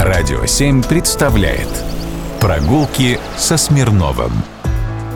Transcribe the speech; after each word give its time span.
Радио 0.00 0.44
7 0.44 0.82
представляет 0.82 1.68
Прогулки 2.40 3.18
со 3.38 3.56
Смирновым 3.56 4.32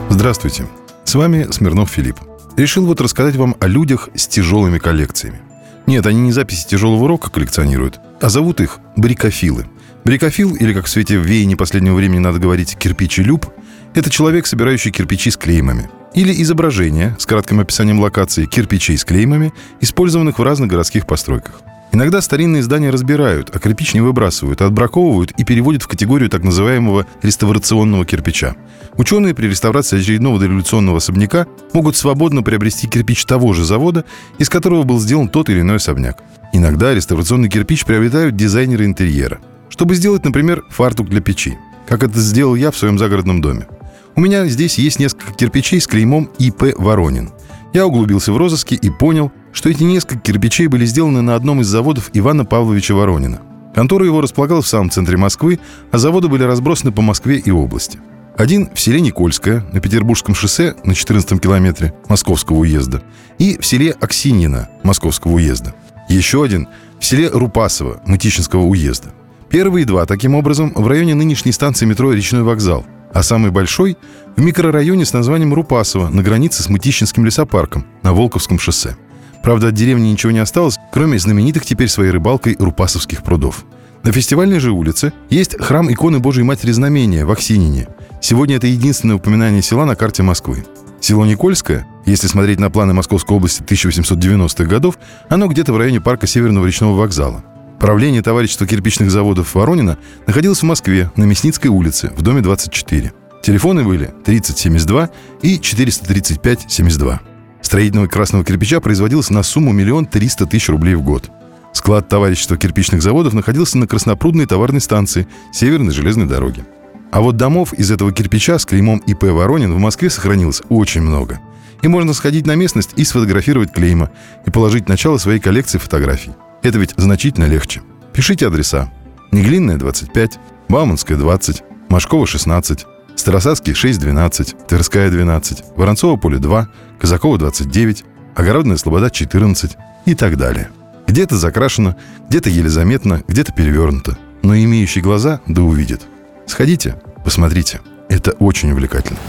Здравствуйте, 0.09 0.67
с 1.03 1.15
вами 1.15 1.47
Смирнов 1.51 1.89
Филипп. 1.89 2.15
Решил 2.55 2.85
вот 2.85 3.01
рассказать 3.01 3.35
вам 3.35 3.55
о 3.59 3.67
людях 3.67 4.09
с 4.15 4.25
тяжелыми 4.27 4.79
коллекциями. 4.79 5.41
Нет, 5.85 6.07
они 6.07 6.21
не 6.21 6.31
записи 6.31 6.65
тяжелого 6.65 7.07
рока 7.09 7.29
коллекционируют, 7.29 7.99
а 8.21 8.29
зовут 8.29 8.61
их 8.61 8.79
брикофилы. 8.95 9.65
Брикофил, 10.05 10.55
или 10.55 10.73
как 10.73 10.85
в 10.85 10.89
свете 10.89 11.17
веяния 11.17 11.57
последнего 11.57 11.95
времени 11.95 12.19
надо 12.19 12.39
говорить 12.39 12.77
кирпичелюб, 12.77 13.47
это 13.93 14.09
человек, 14.09 14.47
собирающий 14.47 14.91
кирпичи 14.91 15.29
с 15.29 15.37
клеймами. 15.37 15.89
Или 16.13 16.41
изображение 16.41 17.15
с 17.19 17.25
кратким 17.25 17.59
описанием 17.59 17.99
локации 17.99 18.45
кирпичей 18.45 18.97
с 18.97 19.03
клеймами, 19.03 19.53
использованных 19.81 20.39
в 20.39 20.43
разных 20.43 20.69
городских 20.69 21.05
постройках. 21.05 21.61
Иногда 21.91 22.21
старинные 22.21 22.61
здания 22.61 22.91
разбирают, 22.91 23.49
а 23.53 23.59
кирпич 23.59 23.95
не 23.95 24.01
выбрасывают, 24.01 24.61
а 24.61 24.67
отбраковывают 24.67 25.31
и 25.37 25.43
переводят 25.43 25.81
в 25.81 25.87
категорию 25.87 26.29
так 26.29 26.43
называемого 26.43 27.07
реставрационного 27.23 28.05
кирпича. 28.05 28.55
Ученые 28.95 29.33
при 29.33 29.47
реставрации 29.47 29.99
очередного 29.99 30.39
дореволюционного 30.39 30.97
особняка 30.97 31.47
могут 31.73 31.95
свободно 31.95 32.43
приобрести 32.43 32.87
кирпич 32.87 33.25
того 33.25 33.53
же 33.53 33.65
завода, 33.65 34.05
из 34.37 34.49
которого 34.49 34.83
был 34.83 34.99
сделан 34.99 35.29
тот 35.29 35.49
или 35.49 35.61
иной 35.61 35.77
особняк. 35.77 36.21
Иногда 36.53 36.93
реставрационный 36.93 37.49
кирпич 37.49 37.85
приобретают 37.85 38.35
дизайнеры 38.35 38.85
интерьера, 38.85 39.39
чтобы 39.69 39.95
сделать, 39.95 40.23
например, 40.23 40.63
фартук 40.69 41.09
для 41.09 41.21
печи, 41.21 41.57
как 41.87 42.03
это 42.03 42.19
сделал 42.19 42.53
я 42.55 42.69
в 42.69 42.77
своем 42.77 42.99
загородном 42.99 43.41
доме. 43.41 43.67
У 44.15 44.21
меня 44.21 44.45
здесь 44.45 44.77
есть 44.77 44.99
несколько 44.99 45.33
кирпичей 45.33 45.81
с 45.81 45.87
клеймом 45.87 46.29
ИП 46.37 46.75
«Воронин». 46.77 47.31
Я 47.71 47.85
углубился 47.85 48.33
в 48.33 48.37
розыски 48.37 48.73
и 48.73 48.89
понял, 48.89 49.31
что 49.51 49.69
эти 49.69 49.83
несколько 49.83 50.21
кирпичей 50.21 50.67
были 50.67 50.85
сделаны 50.85 51.21
на 51.21 51.35
одном 51.35 51.61
из 51.61 51.67
заводов 51.67 52.09
Ивана 52.13 52.45
Павловича 52.45 52.93
Воронина. 52.93 53.41
Контора 53.73 54.05
его 54.05 54.21
располагалась 54.21 54.65
в 54.65 54.69
самом 54.69 54.89
центре 54.89 55.17
Москвы, 55.17 55.59
а 55.91 55.97
заводы 55.97 56.27
были 56.27 56.43
разбросаны 56.43 56.91
по 56.91 57.01
Москве 57.01 57.37
и 57.37 57.51
области. 57.51 57.99
Один 58.37 58.69
в 58.73 58.79
селе 58.79 59.01
Никольское, 59.01 59.65
на 59.73 59.81
Петербургском 59.81 60.33
шоссе 60.33 60.75
на 60.83 60.95
14 60.95 61.41
километре 61.41 61.93
Московского 62.07 62.57
уезда, 62.57 63.03
и 63.37 63.57
в 63.59 63.65
селе 63.65 63.91
Аксиньино 63.99 64.69
Московского 64.83 65.33
уезда. 65.33 65.75
Еще 66.07 66.43
один 66.43 66.67
в 66.99 67.05
селе 67.05 67.29
Рупасово 67.29 68.01
Мытищинского 68.05 68.61
уезда. 68.61 69.09
Первые 69.49 69.85
два, 69.85 70.05
таким 70.05 70.35
образом, 70.35 70.73
в 70.75 70.87
районе 70.87 71.15
нынешней 71.15 71.51
станции 71.51 71.85
метро 71.85 72.13
«Речной 72.13 72.43
вокзал», 72.43 72.85
а 73.13 73.23
самый 73.23 73.51
большой– 73.51 73.97
в 74.37 74.41
микрорайоне 74.41 75.05
с 75.05 75.11
названием 75.11 75.53
Рупасово 75.53 76.07
на 76.07 76.23
границе 76.23 76.63
с 76.63 76.69
Мытищинским 76.69 77.25
лесопарком 77.25 77.85
на 78.03 78.13
Волковском 78.13 78.57
шоссе– 78.57 78.95
Правда, 79.43 79.69
от 79.69 79.73
деревни 79.73 80.09
ничего 80.09 80.31
не 80.31 80.39
осталось, 80.39 80.77
кроме 80.91 81.19
знаменитых 81.19 81.65
теперь 81.65 81.87
своей 81.87 82.11
рыбалкой 82.11 82.55
Рупасовских 82.59 83.23
прудов. 83.23 83.65
На 84.03 84.11
фестивальной 84.11 84.59
же 84.59 84.71
улице 84.71 85.13
есть 85.29 85.57
храм 85.59 85.91
иконы 85.91 86.19
Божией 86.19 86.45
Матери 86.45 86.71
Знамения 86.71 87.25
в 87.25 87.31
Аксинине. 87.31 87.87
Сегодня 88.21 88.55
это 88.57 88.67
единственное 88.67 89.15
упоминание 89.15 89.61
села 89.61 89.85
на 89.85 89.95
карте 89.95 90.23
Москвы. 90.23 90.65
Село 91.01 91.25
Никольское, 91.25 91.85
если 92.05 92.27
смотреть 92.27 92.59
на 92.59 92.69
планы 92.69 92.93
Московской 92.93 93.35
области 93.35 93.61
1890-х 93.61 94.65
годов, 94.65 94.97
оно 95.29 95.47
где-то 95.47 95.73
в 95.73 95.77
районе 95.77 96.01
парка 96.01 96.27
Северного 96.27 96.65
речного 96.65 96.97
вокзала. 96.97 97.43
Правление 97.79 98.21
товарищества 98.21 98.67
кирпичных 98.67 99.09
заводов 99.09 99.55
Воронина 99.55 99.97
находилось 100.27 100.59
в 100.59 100.65
Москве, 100.65 101.11
на 101.15 101.23
Мясницкой 101.23 101.71
улице, 101.71 102.11
в 102.15 102.21
доме 102.21 102.41
24. 102.41 103.13
Телефоны 103.41 103.83
были 103.85 104.13
3072 104.25 105.09
и 105.41 105.59
435 105.59 106.65
72. 106.67 107.21
Строительного 107.61 108.07
красного 108.07 108.45
кирпича 108.45 108.79
производился 108.79 109.33
на 109.33 109.43
сумму 109.43 109.71
миллион 109.71 110.05
триста 110.05 110.45
тысяч 110.45 110.69
рублей 110.69 110.95
в 110.95 111.01
год. 111.01 111.29
Склад 111.73 112.09
товарищества 112.09 112.57
кирпичных 112.57 113.01
заводов 113.01 113.33
находился 113.33 113.77
на 113.77 113.87
Краснопрудной 113.87 114.45
товарной 114.45 114.81
станции 114.81 115.27
Северной 115.51 115.93
железной 115.93 116.25
дороги. 116.25 116.65
А 117.11 117.21
вот 117.21 117.37
домов 117.37 117.73
из 117.73 117.91
этого 117.91 118.11
кирпича 118.11 118.59
с 118.59 118.65
клеймом 118.65 118.99
ИП 118.99 119.23
«Воронин» 119.23 119.73
в 119.73 119.79
Москве 119.79 120.09
сохранилось 120.09 120.61
очень 120.69 121.01
много. 121.01 121.39
И 121.81 121.87
можно 121.87 122.13
сходить 122.13 122.45
на 122.45 122.55
местность 122.55 122.91
и 122.97 123.03
сфотографировать 123.03 123.71
клейма, 123.71 124.11
и 124.45 124.51
положить 124.51 124.89
начало 124.89 125.17
своей 125.17 125.39
коллекции 125.39 125.77
фотографий. 125.77 126.33
Это 126.61 126.77
ведь 126.77 126.93
значительно 126.97 127.45
легче. 127.45 127.81
Пишите 128.13 128.47
адреса. 128.47 128.91
Неглинная, 129.31 129.77
25, 129.77 130.39
Бауманская, 130.67 131.17
20, 131.17 131.63
Машкова, 131.89 132.27
16, 132.27 132.85
Старосадский 133.19 133.73
6-12, 133.73 134.65
Тверская 134.65 135.11
12, 135.11 135.63
Воронцово 135.75 136.15
поле 136.15 136.37
2, 136.37 136.69
Казакова 137.01 137.37
29, 137.37 138.05
Огородная 138.33 138.77
Слобода 138.77 139.11
14 139.11 139.75
и 140.05 140.15
так 140.15 140.37
далее. 140.37 140.69
Где-то 141.05 141.35
закрашено, 141.35 141.97
где-то 142.29 142.49
еле 142.49 142.69
заметно, 142.69 143.21
где-то 143.27 143.51
перевернуто. 143.51 144.17
Но 144.41 144.55
имеющий 144.55 145.01
глаза 145.01 145.41
да 145.47 145.63
увидит. 145.63 146.03
Сходите, 146.47 146.95
посмотрите. 147.25 147.81
Это 148.07 148.31
очень 148.39 148.71
увлекательно. 148.71 149.19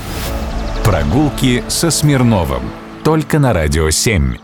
Прогулки 0.84 1.64
со 1.66 1.90
Смирновым. 1.90 2.62
Только 3.02 3.40
на 3.40 3.52
Радио 3.52 3.90
7. 3.90 4.36